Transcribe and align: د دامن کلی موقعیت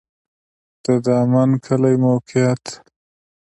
د 0.83 0.87
دامن 1.05 1.49
کلی 1.65 1.95
موقعیت 2.05 2.63